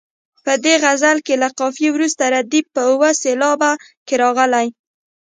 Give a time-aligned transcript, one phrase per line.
[0.45, 3.71] په دې غزل کې له قافیې وروسته ردیف په اوه سېلابه
[4.07, 4.67] کې راغلی.